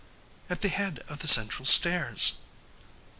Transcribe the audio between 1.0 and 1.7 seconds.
of the central